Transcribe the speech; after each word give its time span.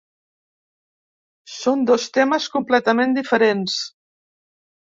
Són 1.57 1.85
dos 1.91 2.09
temes 2.19 2.49
completament 2.57 3.15
diferents. 3.19 3.77